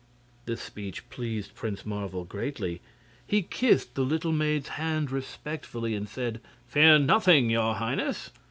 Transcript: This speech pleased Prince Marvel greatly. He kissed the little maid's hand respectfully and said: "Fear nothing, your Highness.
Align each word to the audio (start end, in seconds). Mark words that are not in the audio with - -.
This 0.47 0.63
speech 0.63 1.07
pleased 1.11 1.53
Prince 1.53 1.85
Marvel 1.85 2.23
greatly. 2.25 2.81
He 3.23 3.43
kissed 3.43 3.93
the 3.93 4.01
little 4.01 4.31
maid's 4.31 4.69
hand 4.69 5.11
respectfully 5.11 5.93
and 5.93 6.09
said: 6.09 6.41
"Fear 6.67 6.97
nothing, 6.97 7.51
your 7.51 7.75
Highness. 7.75 8.31